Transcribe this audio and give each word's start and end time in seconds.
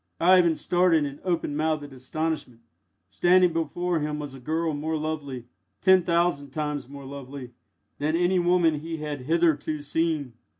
Ivan 0.19 0.55
started 0.55 1.05
in 1.05 1.19
open 1.23 1.55
mouthed 1.55 1.93
astonishment. 1.93 2.61
Standing 3.07 3.53
before 3.53 3.99
him 3.99 4.17
was 4.17 4.33
a 4.33 4.39
girl 4.39 4.73
more 4.73 4.97
lovely 4.97 5.45
ten 5.79 6.01
thousand 6.01 6.49
times 6.49 6.89
more 6.89 7.05
lovely 7.05 7.51
than 7.99 8.15
any 8.15 8.39
woman 8.39 8.79
he 8.79 8.97
had 8.97 9.25
hitherto 9.27 9.79
seen. 9.83 10.33